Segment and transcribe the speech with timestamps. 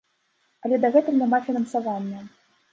[0.67, 2.27] Але дагэтуль няма фінансавання.